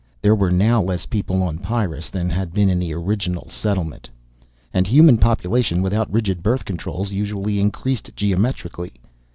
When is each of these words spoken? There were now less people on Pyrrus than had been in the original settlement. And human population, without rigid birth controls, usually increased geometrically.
There 0.23 0.33
were 0.33 0.49
now 0.51 0.81
less 0.81 1.05
people 1.05 1.43
on 1.43 1.59
Pyrrus 1.59 2.09
than 2.09 2.27
had 2.27 2.53
been 2.55 2.71
in 2.71 2.79
the 2.79 2.91
original 2.91 3.47
settlement. 3.49 4.09
And 4.73 4.87
human 4.87 5.19
population, 5.19 5.83
without 5.83 6.11
rigid 6.11 6.41
birth 6.41 6.65
controls, 6.65 7.11
usually 7.11 7.59
increased 7.59 8.09
geometrically. 8.15 8.93